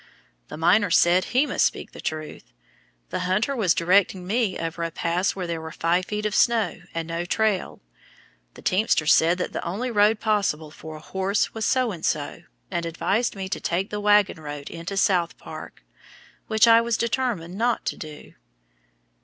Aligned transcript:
The 0.47 0.57
miner 0.57 0.89
said 0.89 1.25
he 1.25 1.45
"must 1.45 1.63
speak 1.63 1.91
the 1.91 2.01
truth," 2.01 2.51
the 3.11 3.19
hunter 3.29 3.55
was 3.55 3.75
directing 3.75 4.25
me 4.25 4.57
over 4.57 4.81
a 4.81 4.89
pass 4.89 5.35
where 5.35 5.45
there 5.45 5.61
were 5.61 5.71
five 5.71 6.05
feet 6.07 6.25
of 6.25 6.33
snow, 6.33 6.81
and 6.95 7.07
no 7.07 7.23
trail. 7.23 7.81
The 8.55 8.63
teamster 8.63 9.05
said 9.05 9.37
that 9.37 9.53
the 9.53 9.63
only 9.63 9.91
road 9.91 10.19
possible 10.19 10.71
for 10.71 10.95
a 10.95 10.99
horse 11.01 11.53
was 11.53 11.65
so 11.65 11.91
and 11.91 12.03
so, 12.03 12.41
and 12.71 12.83
advised 12.87 13.35
me 13.35 13.47
to 13.49 13.59
take 13.59 13.91
the 13.91 14.01
wagon 14.01 14.39
road 14.39 14.71
into 14.71 14.97
South 14.97 15.37
Park, 15.37 15.83
which 16.47 16.67
I 16.67 16.81
was 16.81 16.97
determined 16.97 17.55
not 17.55 17.85
to 17.85 17.95
do. 17.97 18.33